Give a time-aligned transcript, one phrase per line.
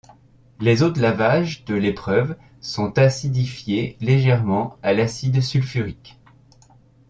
[0.59, 6.17] Les eaux de lavage de l'épreuve sont acidifiées légèrement à l'acide sulfurique.